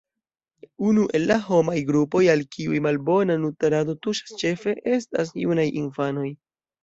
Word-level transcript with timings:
Unu 0.91 1.01
el 1.17 1.25
la 1.31 1.35
homaj 1.49 1.75
grupoj 1.89 2.21
al 2.35 2.41
kiuj 2.55 2.79
malbona 2.87 3.35
nutrado 3.43 3.95
tuŝas 4.07 4.33
ĉefe 4.41 4.75
estas 4.97 5.35
junaj 5.43 5.69
infanoj. 5.85 6.27